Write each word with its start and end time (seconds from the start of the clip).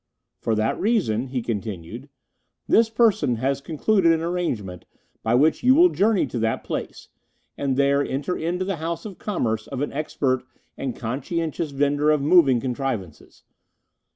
'For 0.39 0.55
that 0.55 0.79
reason,' 0.79 1.27
he 1.27 1.43
continued, 1.43 2.09
'this 2.67 2.89
person 2.89 3.35
has 3.35 3.61
concluded 3.61 4.11
an 4.11 4.21
arrangement 4.23 4.85
by 5.21 5.35
which 5.35 5.61
you 5.61 5.75
will 5.75 5.89
journey 5.89 6.25
to 6.25 6.39
that 6.39 6.63
place, 6.63 7.09
and 7.55 7.77
there 7.77 8.03
enter 8.03 8.35
into 8.35 8.65
the 8.65 8.77
house 8.77 9.05
of 9.05 9.19
commerce 9.19 9.67
of 9.67 9.79
an 9.81 9.93
expert 9.93 10.41
and 10.75 10.95
conscientious 10.95 11.69
vendor 11.69 12.09
of 12.09 12.19
moving 12.19 12.59
contrivances. 12.59 13.43